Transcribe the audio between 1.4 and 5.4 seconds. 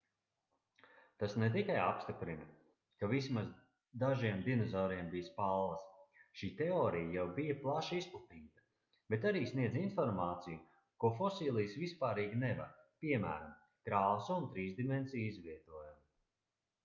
ne tikai apstiprina ka vismaz dažiem dinozauriem bija